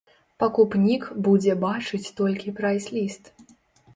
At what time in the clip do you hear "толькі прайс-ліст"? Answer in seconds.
2.21-3.23